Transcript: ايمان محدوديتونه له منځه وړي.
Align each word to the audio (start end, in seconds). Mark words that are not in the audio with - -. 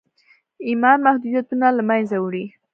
ايمان 0.67 0.97
محدوديتونه 1.05 1.67
له 1.77 1.81
منځه 1.89 2.15
وړي. 2.19 2.45